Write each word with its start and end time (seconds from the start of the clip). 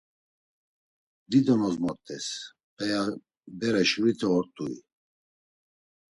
Dido 1.29 1.53
nozmort̆es, 1.59 2.27
p̌iya 2.75 3.01
bere 3.59 3.83
şurite 3.89 4.27
ort̆ui? 4.37 4.75